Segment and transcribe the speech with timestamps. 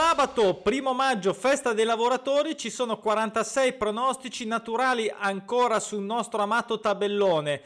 [0.00, 6.78] Sabato, primo maggio, festa dei lavoratori, ci sono 46 pronostici naturali ancora sul nostro amato
[6.78, 7.60] tabellone.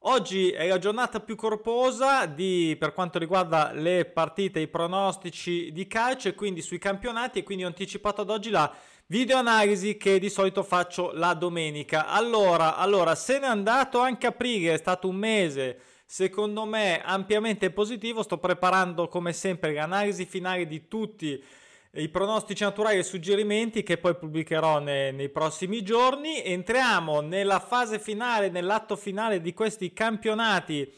[0.00, 5.86] Oggi è la giornata più corposa di, per quanto riguarda le partite, i pronostici di
[5.86, 8.70] calcio e quindi sui campionati e quindi ho anticipato ad oggi la
[9.06, 12.06] video analisi che di solito faccio la domenica.
[12.06, 18.22] Allora, allora se n'è andato anche aprile, è stato un mese secondo me ampiamente positivo.
[18.22, 21.66] Sto preparando come sempre l'analisi finale di tutti i
[22.10, 26.42] pronostici naturali e suggerimenti che poi pubblicherò nei, nei, prossimi giorni.
[26.44, 30.90] Entriamo nella fase finale, nell'atto finale di questi campionati.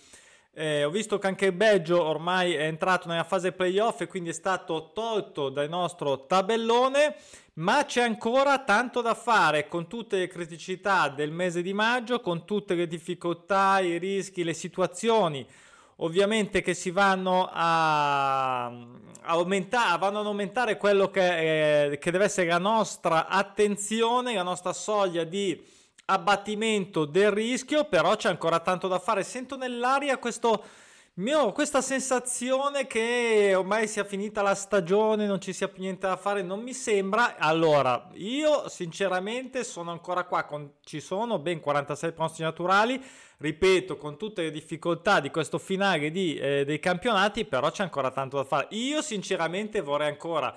[0.53, 4.31] Eh, ho visto che anche il Belgio ormai è entrato nella fase playoff e quindi
[4.31, 7.15] è stato tolto dal nostro tabellone
[7.55, 12.45] ma c'è ancora tanto da fare con tutte le criticità del mese di maggio, con
[12.45, 15.47] tutte le difficoltà, i rischi, le situazioni
[16.03, 18.73] ovviamente che si vanno a,
[19.23, 24.73] aumentare, vanno ad aumentare quello che, eh, che deve essere la nostra attenzione, la nostra
[24.73, 29.23] soglia di abbattimento del rischio, però c'è ancora tanto da fare.
[29.23, 30.65] Sento nell'aria questo
[31.15, 36.17] mio, questa sensazione che ormai sia finita la stagione, non ci sia più niente da
[36.17, 37.37] fare, non mi sembra.
[37.37, 43.05] Allora, io sinceramente sono ancora qua, con, ci sono ben 46 posti naturali,
[43.41, 48.11] ripeto, con tutte le difficoltà di questo finale di, eh, dei campionati, però c'è ancora
[48.11, 48.69] tanto da fare.
[48.71, 50.55] Io sinceramente vorrei ancora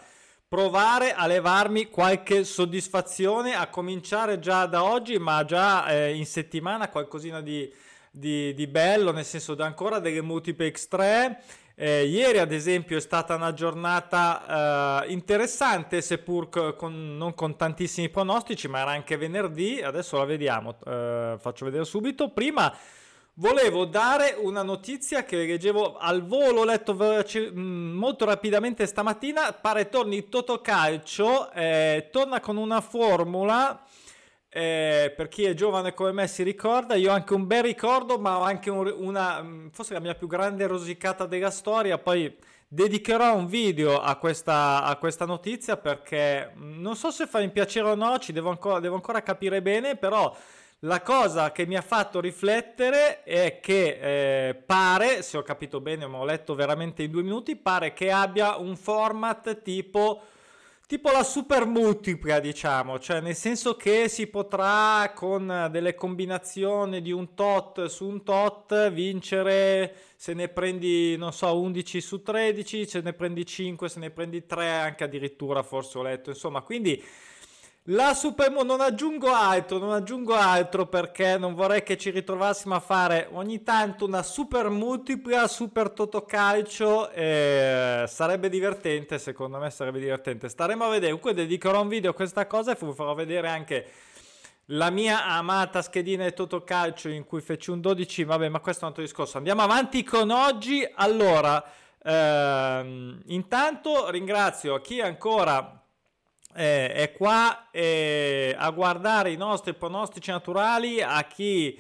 [0.48, 6.90] provare a levarmi qualche soddisfazione, a cominciare già da oggi, ma già eh, in settimana
[6.90, 7.72] qualcosina di
[8.16, 11.42] di, di bello, nel senso da ancora delle multiplex 3.
[11.76, 18.10] Eh, ieri ad esempio è stata una giornata eh, interessante, seppur con, non con tantissimi
[18.10, 22.30] pronostici, ma era anche venerdì, adesso la vediamo, eh, faccio vedere subito.
[22.30, 22.72] Prima
[23.36, 29.54] volevo dare una notizia che leggevo al volo, ho letto veloce, mm, molto rapidamente stamattina,
[29.54, 33.84] pare torni Totocalcio, eh, torna con una formula
[34.54, 38.20] eh, per chi è giovane come me si ricorda, io ho anche un bel ricordo,
[38.20, 42.36] ma ho anche un, una, forse la mia più grande rosicata della storia, poi
[42.68, 47.90] dedicherò un video a questa, a questa notizia perché non so se fa in piacere
[47.90, 50.36] o no, ci devo ancora, devo ancora capire bene, però
[50.80, 56.06] la cosa che mi ha fatto riflettere è che eh, pare, se ho capito bene,
[56.06, 60.22] ma ho letto veramente in due minuti, pare che abbia un format tipo
[60.94, 67.12] tipo la super multipla, diciamo, cioè nel senso che si potrà con delle combinazioni di
[67.12, 73.02] un tot su un tot vincere se ne prendi, non so, 11 su 13, se
[73.02, 77.04] ne prendi 5, se ne prendi 3, anche addirittura forse ho letto, insomma, quindi
[77.88, 82.80] la Supermo non aggiungo altro, non aggiungo altro perché non vorrei che ci ritrovassimo a
[82.80, 90.48] fare ogni tanto una super multipla, super totocalcio e sarebbe divertente, secondo me sarebbe divertente.
[90.48, 93.86] Staremo a vedere, comunque dedicherò un video a questa cosa e vi farò vedere anche
[94.68, 98.84] la mia amata schedina di totocalcio in cui feci un 12, vabbè ma questo è
[98.84, 99.36] un altro discorso.
[99.36, 101.62] Andiamo avanti con oggi, allora,
[102.02, 105.83] ehm, intanto ringrazio chi ancora
[106.56, 111.80] eh, è qua eh, a guardare i nostri pronostici naturali, a chi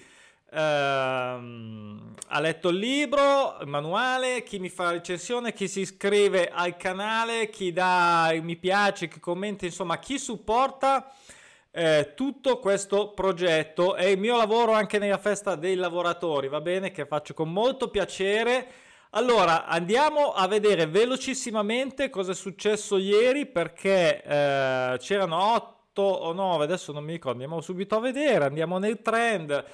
[0.51, 6.49] ehm, ha letto il libro, il manuale, chi mi fa la recensione, chi si iscrive
[6.51, 11.11] al canale, chi dà mi piace, chi commenta, insomma chi supporta
[11.71, 13.95] eh, tutto questo progetto.
[13.95, 17.89] E il mio lavoro anche nella festa dei lavoratori, va bene, che faccio con molto
[17.89, 18.67] piacere
[19.15, 26.63] allora, andiamo a vedere velocissimamente cosa è successo ieri perché eh, c'erano 8 o 9,
[26.63, 29.65] adesso non mi ricordo, andiamo subito a vedere, andiamo nel trend.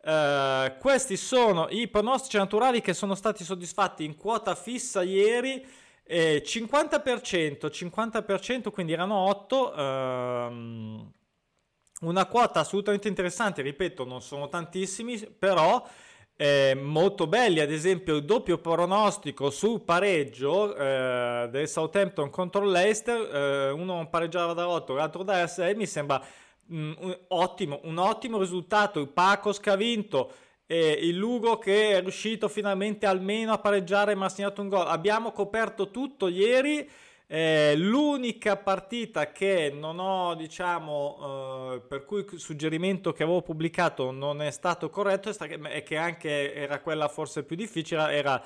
[0.00, 5.66] Eh, questi sono i pronostici naturali che sono stati soddisfatti in quota fissa ieri.
[6.04, 9.74] Eh, 50%, 50%, quindi erano 8.
[9.74, 11.12] Ehm,
[12.02, 15.84] una quota assolutamente interessante, ripeto, non sono tantissimi, però
[16.36, 23.34] eh, molto belli, ad esempio il doppio pronostico sul pareggio eh, del Southampton contro l'Eister,
[23.34, 26.20] eh, uno pareggiava da 8, l'altro da 6, mi sembra
[26.72, 30.32] mm, un, ottimo, un ottimo risultato, il Pacos che ha vinto,
[30.66, 34.88] il Lugo che è riuscito finalmente almeno a pareggiare ma ha segnato un gol.
[34.88, 36.88] Abbiamo coperto tutto ieri
[37.36, 44.12] eh, l'unica partita che non ho, diciamo, eh, per cui il suggerimento che avevo pubblicato
[44.12, 45.34] non è stato corretto
[45.64, 48.40] è che anche era quella forse più difficile, era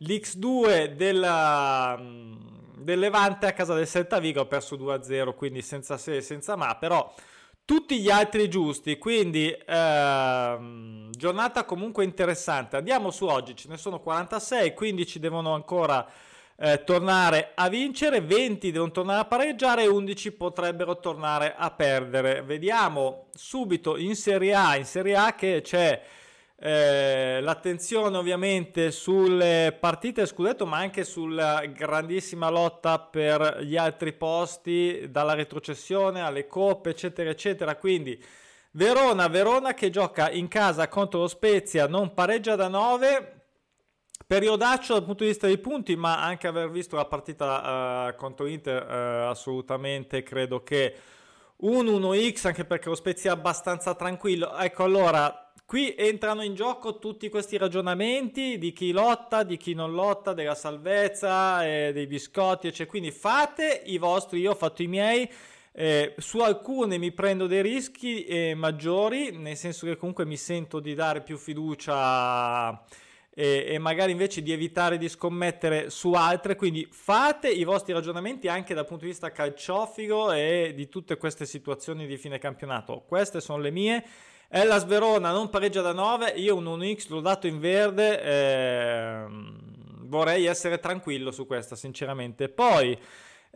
[0.00, 1.96] l'X2 della,
[2.76, 6.56] del Levante a casa del Celta Vigo, ho perso 2-0, quindi senza se e senza
[6.56, 7.14] ma, però
[7.64, 12.78] tutti gli altri giusti, quindi ehm, giornata comunque interessante.
[12.78, 16.04] Andiamo su oggi, ce ne sono 46, 15 devono ancora
[16.56, 22.42] eh, tornare a vincere, 20 devono tornare a pareggiare e 11 potrebbero tornare a perdere.
[22.42, 26.00] Vediamo subito in Serie A, in Serie A che c'è
[26.56, 35.08] eh, l'attenzione ovviamente sulle partite scudetto ma anche sulla grandissima lotta per gli altri posti
[35.10, 38.22] dalla retrocessione alle coppe eccetera eccetera quindi
[38.70, 43.43] Verona, Verona che gioca in casa contro lo Spezia non pareggia da 9
[44.34, 48.46] Periodaccio dal punto di vista dei punti, ma anche aver visto la partita uh, contro
[48.46, 50.92] Inter, uh, assolutamente credo che
[51.58, 54.58] un 1x, anche perché lo Spezia abbastanza tranquillo.
[54.58, 59.92] Ecco, allora, qui entrano in gioco tutti questi ragionamenti di chi lotta, di chi non
[59.92, 62.90] lotta, della salvezza, eh, dei biscotti, eccetera.
[62.90, 65.30] Quindi fate i vostri, io ho fatto i miei.
[65.70, 70.80] Eh, su alcune mi prendo dei rischi eh, maggiori, nel senso che comunque mi sento
[70.80, 72.82] di dare più fiducia
[73.34, 76.54] e, e, magari invece di evitare di scommettere su altre.
[76.54, 81.44] Quindi fate i vostri ragionamenti anche dal punto di vista calciofigo e di tutte queste
[81.44, 83.02] situazioni di fine campionato.
[83.06, 84.04] Queste sono le mie.
[84.48, 89.24] Ellas Verona non pareggia da 9, io un 1x l'ho dato in verde, eh,
[90.02, 92.48] vorrei essere tranquillo su questa sinceramente.
[92.48, 92.96] Poi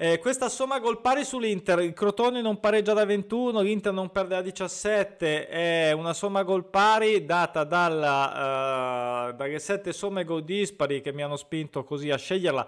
[0.01, 4.37] eh, questa somma gol pari sull'Inter, il Crotone non pareggia da 21, l'Inter non perde
[4.37, 11.01] da 17, è una somma gol pari data dalla, uh, dalle 7 somme gol dispari
[11.01, 12.65] che mi hanno spinto così a sceglierla.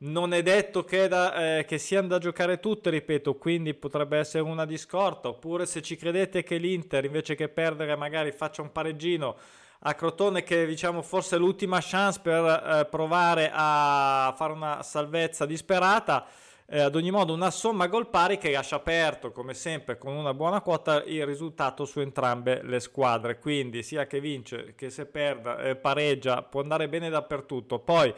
[0.00, 4.44] Non è detto che, da, eh, che, siano da giocare tutte, ripeto, quindi potrebbe essere
[4.44, 5.26] una di scorta.
[5.30, 9.36] Oppure se ci credete che l'Inter invece che perdere magari faccia un pareggino
[9.80, 15.44] a Crotone che diciamo forse è l'ultima chance per eh, provare a fare una salvezza
[15.44, 16.24] disperata
[16.70, 20.34] eh, ad ogni modo una somma gol pari che lascia aperto come sempre con una
[20.34, 23.38] buona quota il risultato su entrambe le squadre.
[23.38, 27.78] Quindi sia che vince che se perda eh, pareggia può andare bene dappertutto.
[27.78, 28.12] Poi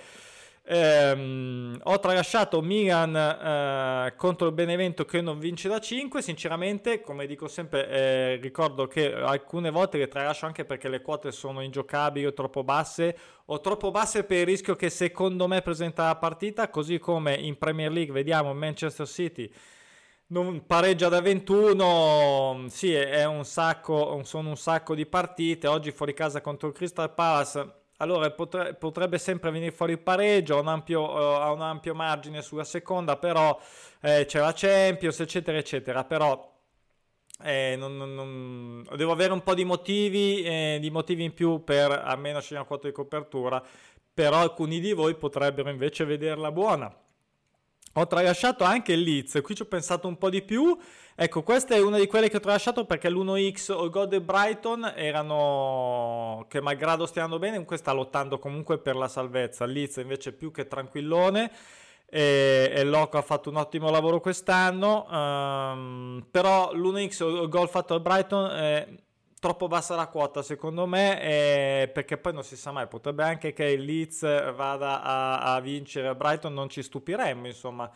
[0.62, 6.23] Ehm, ho tralasciato Milan eh, contro il Benevento che non vince da 5.
[6.23, 11.33] Sinceramente, come dico sempre, eh, ricordo che alcune volte le tralascio anche perché le quote
[11.33, 13.17] sono ingiocabili o troppo basse,
[13.47, 16.69] o troppo basse per il rischio che secondo me presenta la partita.
[16.69, 19.51] Così come in Premier League vediamo Manchester City
[20.29, 22.67] non pareggia da 21.
[22.69, 25.67] Sì, un sacco, sono un sacco di partite.
[25.67, 30.56] Oggi fuori casa contro il Crystal Palace allora potre, potrebbe sempre venire fuori il pareggio,
[30.56, 33.58] ha un ampio, uh, ha un ampio margine sulla seconda, però
[34.00, 36.50] eh, c'è la Champions, eccetera, eccetera, però
[37.43, 41.62] eh, non, non, non, devo avere un po' di motivi, eh, di motivi in più
[41.62, 43.62] per almeno scegliere una quota di copertura,
[44.12, 46.94] però alcuni di voi potrebbero invece vederla buona.
[47.94, 50.78] Ho tralasciato anche il Leeds, qui ci ho pensato un po' di più.
[51.16, 54.92] Ecco, questa è una di quelle che ho tralasciato perché l'1x o God e Brighton
[54.94, 59.64] erano che malgrado stiano bene, comunque sta lottando comunque per la salvezza.
[59.64, 61.50] Il Leeds invece più che tranquillone
[62.06, 67.69] e, e Loco ha fatto un ottimo lavoro quest'anno, um, però l'1x o il gol
[67.69, 68.88] fatto al Brighton è
[69.40, 73.52] troppo bassa la quota secondo me eh, perché poi non si sa mai potrebbe anche
[73.52, 77.90] che il Leeds vada a, a vincere a Brighton non ci stupiremmo insomma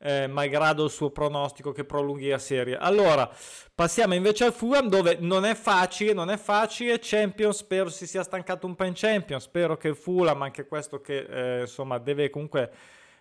[0.00, 2.76] eh, malgrado il suo pronostico che prolunghi la serie.
[2.76, 3.28] Allora
[3.74, 8.22] passiamo invece al Fulham dove non è facile non è facile Champions spero si sia
[8.22, 12.30] stancato un po' in Champions spero che il Fulham anche questo che eh, insomma deve
[12.30, 12.70] comunque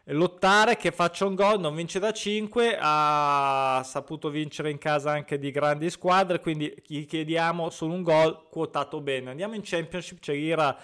[0.07, 5.37] lottare, che faccia un gol, non vince da 5, ha saputo vincere in casa anche
[5.37, 9.31] di grandi squadre, quindi gli chiediamo solo un gol quotato bene.
[9.31, 10.77] Andiamo in Championship, c'è l'ira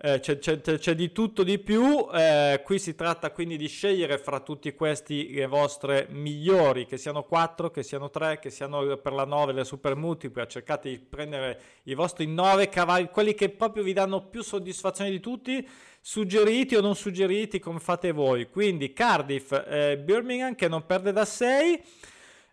[0.00, 4.18] eh, c'è, c'è, c'è, di tutto di più, eh, qui si tratta quindi di scegliere
[4.18, 9.12] fra tutti questi le vostre migliori, che siano 4, che siano 3, che siano per
[9.12, 13.82] la 9 le super multiple, cercate di prendere i vostri 9 cavalli, quelli che proprio
[13.82, 15.68] vi danno più soddisfazione di tutti,
[16.00, 18.48] suggeriti o non suggeriti come fate voi.
[18.48, 21.82] Quindi Cardiff, eh, Birmingham che non perde da 6.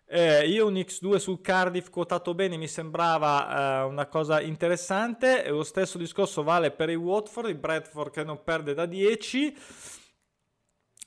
[0.08, 5.44] Eh, io un X2 sul Cardiff quotato bene mi sembrava eh, una cosa interessante.
[5.44, 9.56] E lo stesso discorso vale per il Watford, il Bradford che non perde da 10.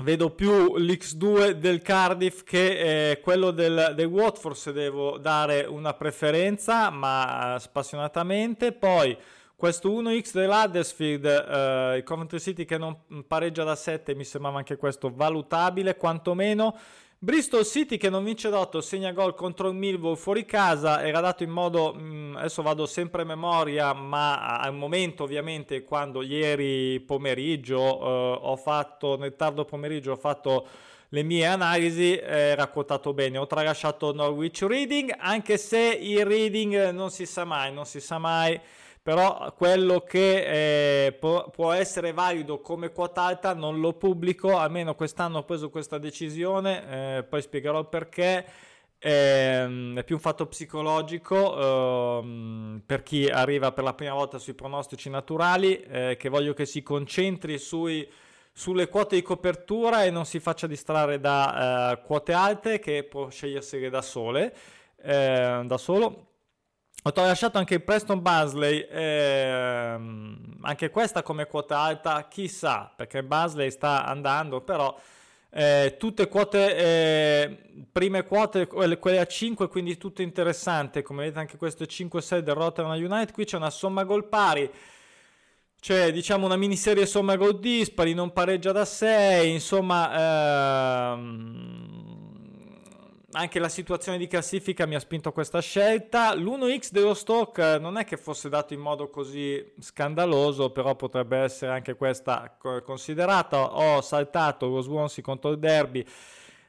[0.01, 5.93] Vedo più l'X2 del Cardiff che eh, quello del, del, Watford se devo dare una
[5.93, 8.71] preferenza, ma eh, spassionatamente.
[8.71, 9.17] Poi
[9.59, 12.95] questo 1x dell'Huddersfield, eh, Coventry City che non
[13.27, 16.77] pareggia da 7, mi sembrava anche questo valutabile, quantomeno.
[17.17, 21.19] Bristol City che non vince da 8, segna gol contro il Millwall fuori casa, era
[21.19, 26.21] dato in modo, mh, mm, adesso vado sempre a memoria, ma al momento ovviamente quando
[26.21, 30.67] ieri pomeriggio eh, ho fatto, nel tardo pomeriggio ho fatto
[31.09, 37.11] le mie analisi, era quotato bene, ho tralasciato Norwich Reading, anche se il Reading non
[37.11, 38.57] si sa mai, non si sa mai
[39.09, 44.93] però quello che eh, può, può, essere valido come quota alta non lo pubblico, almeno
[44.93, 48.45] quest'anno ho preso questa decisione, eh, poi spiegherò perché.
[48.99, 54.53] Eh, è più un fatto psicologico ehm, per chi arriva per la prima volta sui
[54.53, 58.07] pronostici naturali, eh, che voglio che si concentri sui,
[58.51, 63.29] sulle quote di copertura e non si faccia distrarre da eh, quote alte che può
[63.29, 64.53] scegliersene da sole,
[65.01, 66.27] eh, da solo
[67.01, 74.05] ho tralasciato anche Preston Basley, ehm, anche questa come quota alta, chissà, perché Basley sta
[74.05, 74.93] andando, però
[75.51, 77.57] eh, tutte quote, eh,
[77.91, 82.55] prime quote, quelle, a 5, quindi tutto interessante, come vedete anche questo è 5-6 del
[82.55, 84.69] Rotterdam United, qui c'è una somma gol pari,
[85.79, 91.13] c'è diciamo una miniserie somma gol dispari, non pareggia da 6, insomma...
[91.13, 92.08] Ehm,
[93.31, 96.33] anche la situazione di classifica mi ha spinto a questa scelta.
[96.33, 101.37] L'1x dello stock eh, non è che fosse dato in modo così scandaloso, però potrebbe
[101.37, 103.75] essere anche questa considerata.
[103.75, 106.05] Ho saltato lo Swansea contro il Derby.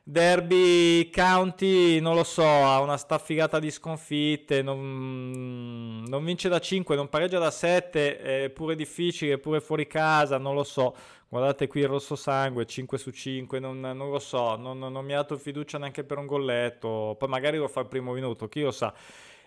[0.02, 6.96] Derby County, non lo so, ha una staffigata di sconfitte, non, non vince da 5,
[6.96, 10.94] non pareggia da 7, è pure difficile, pure fuori casa, non lo so.
[11.32, 15.12] Guardate qui il rosso sangue, 5 su 5, non, non lo so, non, non, mi
[15.12, 18.62] ha dato fiducia neanche per un golletto, poi magari lo fa il primo minuto, chi
[18.62, 18.92] lo sa.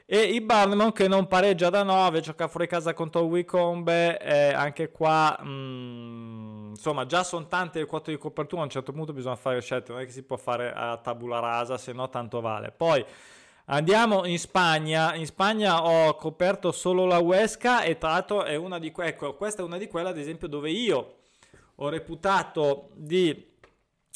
[0.05, 4.91] E il Barnemon che non pareggia da 9, gioca fuori casa contro Wicombe, eh, anche
[4.91, 9.11] qua, mh, mm, insomma, già sono tante le quote di copertura, a un certo punto
[9.11, 12.39] bisogna fare scelte, non è che si può fare a tabula rasa, se no tanto
[12.39, 12.71] vale.
[12.71, 13.03] Poi
[13.65, 18.79] andiamo in Spagna, in Spagna ho coperto solo la Huesca e tra l'altro è una
[18.79, 21.17] di quelle, ecco, questa è una di quelle ad esempio dove io
[21.83, 23.51] ho reputato di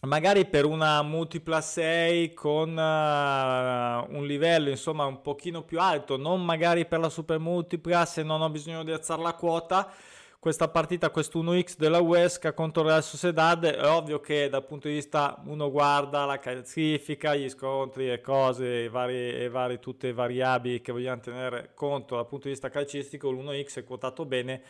[0.04, 6.46] magari per una multipla 6 con uh, un livello insomma un pochino più alto, non
[6.46, 9.92] magari per la super multipla se non ho bisogno di alzare la quota.
[10.40, 14.94] Questa partita, questo 1x della Huesca contro Real Sociedad, è ovvio che dal punto di
[14.94, 20.80] vista uno guarda la classifica, gli scontri e cose, e vari, e vari, tutte variabili
[20.80, 24.62] che vogliamo tenere conto dal punto di vista calcistico, l'1x è quotato bene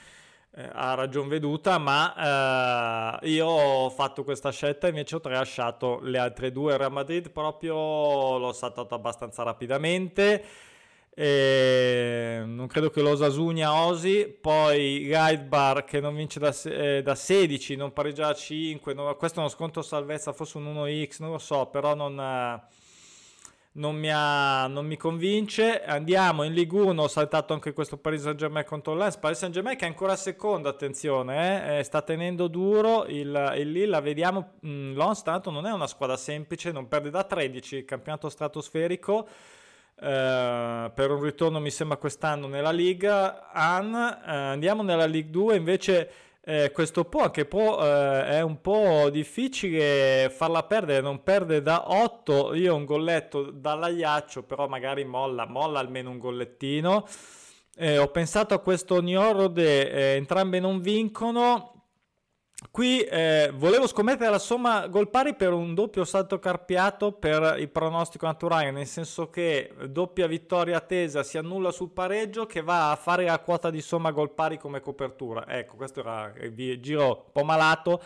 [0.72, 6.18] a ragion veduta, ma eh, io ho fatto questa scelta e invece ho tralasciato le
[6.18, 6.77] altre due.
[6.77, 10.44] Real Madrid proprio l'ho saltato abbastanza rapidamente.
[11.20, 14.27] E non credo che lo Sasugna osi.
[14.27, 18.94] Poi Guide Bar che non vince da, eh, da 16, non pareggia da 5.
[18.94, 22.20] Non, questo è uno sconto salvezza, forse un 1x, non lo so, però non.
[22.20, 22.76] Eh,
[23.77, 25.84] non mi, ha, non mi, convince.
[25.84, 29.17] Andiamo in Ligue 1, ho saltato anche questo Paris Saint-Germain contro Lens.
[29.17, 31.84] Paris Saint-Germain che è ancora secondo, attenzione, eh?
[31.84, 34.53] sta tenendo duro il, il Lille, la vediamo.
[34.65, 39.27] Mm, Lens tanto non è una squadra semplice, non perde da 13, il campionato stratosferico.
[40.00, 45.55] Uh, per un ritorno mi sembra quest'anno nella Liga An, uh, andiamo nella Ligue 2
[45.55, 46.12] invece
[46.50, 51.92] eh, questo po' che po' eh, è un po' difficile farla perdere, non perde da
[51.92, 57.06] 8, io un golletto dall'agliaccio, però magari molla, molla almeno un gollettino.
[57.75, 61.76] Eh, ho pensato a questo Niorode, eh, entrambe non vincono,
[62.72, 67.70] Qui eh, volevo scommettere la somma gol pari per un doppio salto carpiato per il
[67.70, 72.96] pronostico naturale, nel senso che doppia vittoria attesa si annulla sul pareggio che va a
[72.96, 75.48] fare la quota di somma gol pari come copertura.
[75.48, 78.02] Ecco, questo era il giro un po' malato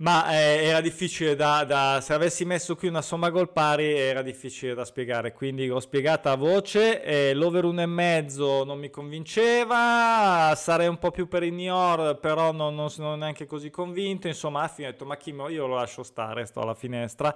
[0.00, 4.22] ma eh, era difficile da, da, se avessi messo qui una somma gol pari era
[4.22, 10.86] difficile da spiegare, quindi l'ho spiegata a voce, eh, l'over 1,5 non mi convinceva, sarei
[10.86, 14.68] un po' più per il Nior, però non, non sono neanche così convinto, insomma alla
[14.68, 17.34] fine ho detto ma chi io lo lascio stare, sto alla finestra.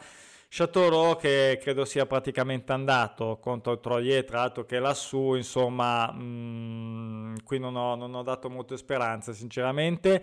[0.55, 6.13] Chateauroux che credo sia praticamente andato contro il Troyer, tra l'altro che è lassù, insomma,
[6.13, 10.23] mh, mm, qui non ho, non ho dato molte speranze sinceramente.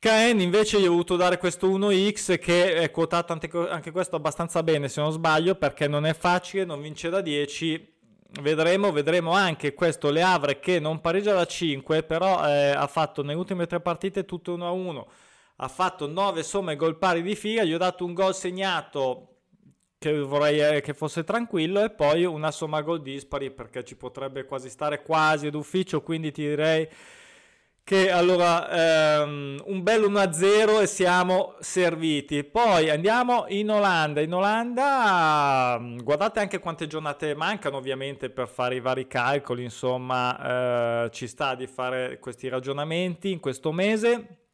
[0.00, 4.88] Caen invece gli ho voluto dare questo 1x che è quotato anche, questo abbastanza bene
[4.88, 7.98] se non sbaglio perché non è facile, non vince da 10
[8.40, 13.20] vedremo, vedremo anche questo Le Havre che non pareggia da 5 però eh, ha fatto
[13.20, 15.08] nelle ultime tre partite tutto 1 a 1
[15.56, 19.40] ha fatto 9 somme gol pari di fila gli ho dato un gol segnato
[19.98, 24.46] che vorrei eh, che fosse tranquillo e poi una somma gol dispari perché ci potrebbe
[24.46, 26.88] quasi stare quasi d'ufficio quindi ti direi
[27.90, 28.70] che allora
[29.20, 32.44] ehm, un bel 1-0 e siamo serviti.
[32.44, 34.20] Poi andiamo in Olanda.
[34.20, 41.06] In Olanda mm, guardate anche quante giornate mancano ovviamente per fare i vari calcoli, insomma
[41.06, 44.49] eh, ci sta di fare questi ragionamenti in questo mese.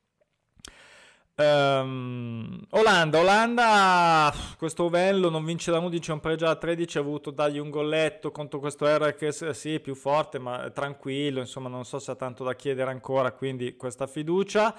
[1.38, 7.30] Um, Olanda, Olanda, questo Venlo non vince da 11, un pareggio da 13, ha voluto
[7.30, 11.84] dargli un golletto contro questo R che sì, è più forte, ma tranquillo, insomma non
[11.84, 14.74] so se ha tanto da chiedere ancora, quindi questa fiducia.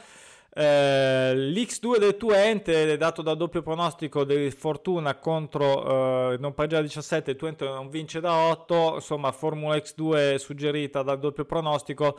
[0.52, 6.82] Eh, L'X2 del Twente dato da doppio pronostico di Fortuna contro eh, non pareggia da
[6.82, 12.18] 17, il Twente non vince da 8, insomma Formula X2 suggerita dal doppio pronostico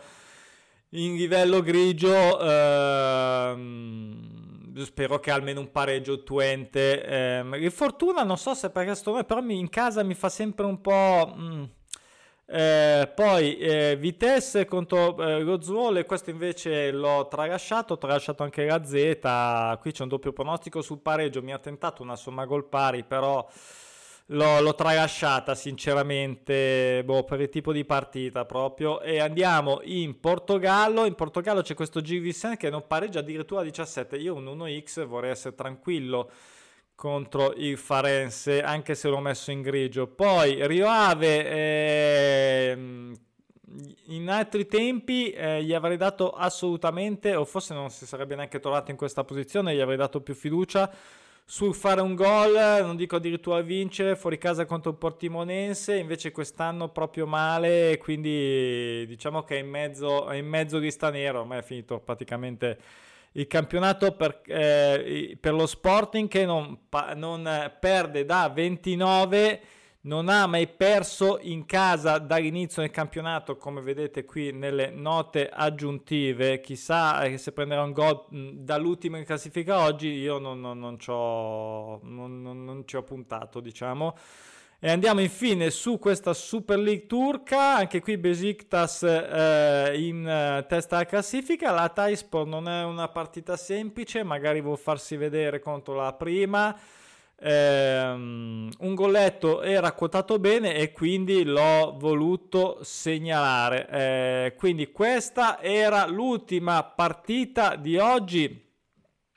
[0.90, 4.04] in livello grigio ehm,
[4.84, 9.68] spero che almeno un pareggio Twente ehm, Fortuna non so se perché sto però in
[9.68, 11.64] casa mi fa sempre un po' mm,
[12.50, 18.82] eh, poi eh, Vitesse contro eh, Rozzuole, questo invece l'ho tralasciato, ho tralasciato anche la
[18.82, 23.04] Z, qui c'è un doppio pronostico sul pareggio, mi ha tentato una somma gol pari,
[23.04, 23.46] però
[24.28, 29.00] l'ho, l'ho tralasciata sinceramente boh, per il tipo di partita proprio.
[29.00, 34.34] E andiamo in Portogallo, in Portogallo c'è questo Givisen che non pareggia addirittura 17, io
[34.34, 36.30] un 1x vorrei essere tranquillo
[36.94, 40.08] contro il Farense, anche se l'ho messo in grigio.
[40.08, 42.78] Poi Rio Ave, eh,
[44.06, 48.90] in altri tempi eh, gli avrei dato assolutamente, o forse non si sarebbe neanche trovato
[48.90, 50.90] in questa posizione, gli avrei dato più fiducia
[51.50, 52.52] sul fare un gol,
[52.82, 59.42] non dico addirittura vincere, fuori casa contro il Portimonense, invece quest'anno proprio male, quindi diciamo
[59.44, 62.78] che è in mezzo, è in mezzo di sta nero, ormai è finito praticamente
[63.32, 66.80] il campionato per, eh, per lo Sporting che non,
[67.14, 69.60] non, perde da 29
[70.02, 76.60] non ha mai perso in casa dall'inizio del campionato come vedete qui nelle note aggiuntive.
[76.60, 82.82] Chissà eh, se prenderà un gol dall'ultimo in classifica oggi io non, non, non, non
[82.86, 84.16] ci ho puntato diciamo.
[84.80, 90.94] E andiamo infine su questa Super League turca, anche qui Besiktas eh, in eh, testa
[90.94, 96.12] alla classifica, la Taispor non è una partita semplice, magari vuol farsi vedere contro la
[96.12, 96.78] prima,
[97.40, 103.88] eh, un golletto era quotato bene e quindi l'ho voluto segnalare.
[103.88, 108.66] Eh, quindi questa era l'ultima partita di oggi.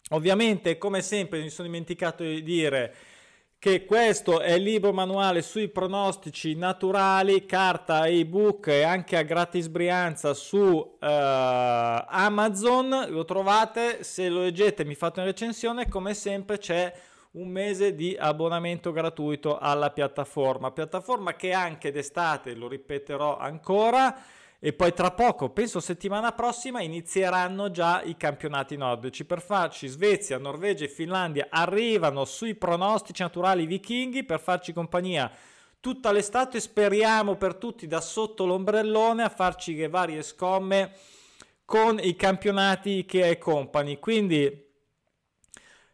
[0.10, 2.94] Ovviamente, come sempre, mi sono dimenticato di dire
[3.62, 9.68] che questo è il libro manuale sui pronostici naturali, carta ebook e anche a gratis
[9.68, 16.58] Brianza su uh, Amazon, lo trovate, se lo leggete mi fate una recensione, come sempre
[16.58, 16.92] c'è
[17.32, 24.22] un mese di abbonamento gratuito alla piattaforma, piattaforma che anche d'estate, lo ripeterò ancora,
[24.64, 29.26] e poi tra poco, penso settimana prossima, inizieranno già i campionati nordici.
[29.26, 35.32] Per farci Svezia, Norvegia e Finlandia arrivano sui pronostici naturali vichinghi per farci compagnia
[35.80, 36.60] tutta l'estate.
[36.60, 40.92] Speriamo per tutti da sotto l'ombrellone a farci le varie scomme
[41.66, 43.98] con i campionati che è Company.
[43.98, 44.71] Quindi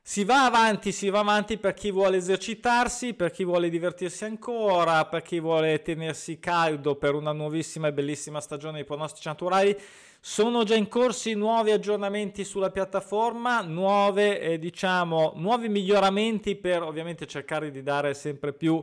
[0.10, 5.06] si va avanti, si va avanti per chi vuole esercitarsi, per chi vuole divertirsi ancora,
[5.06, 9.78] per chi vuole tenersi caldo per una nuovissima e bellissima stagione dei pronostici naturali.
[10.22, 17.28] Sono già in corso nuovi aggiornamenti sulla piattaforma, nuove, eh, diciamo, nuovi miglioramenti per ovviamente
[17.28, 18.82] cercare di dare sempre più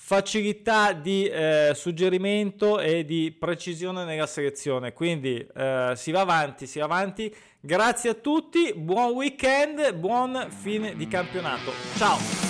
[0.00, 4.92] facilità di eh, suggerimento e di precisione nella selezione.
[4.92, 7.34] Quindi eh, si va avanti, si va avanti.
[7.60, 11.72] Grazie a tutti, buon weekend, buon fine di campionato.
[11.96, 12.47] Ciao!